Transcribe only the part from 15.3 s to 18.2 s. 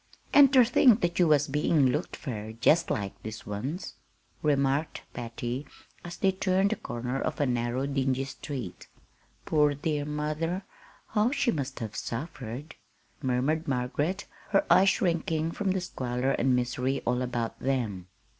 from the squalor and misery all about them.